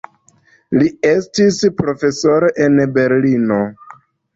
Li 0.77 0.87
estis 1.11 1.61
profesoro 1.85 2.53
en 2.67 2.85
Berlino. 3.01 3.65